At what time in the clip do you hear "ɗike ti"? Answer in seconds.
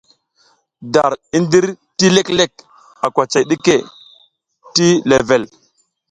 3.49-4.87